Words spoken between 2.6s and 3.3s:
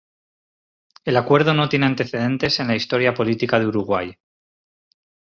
la historia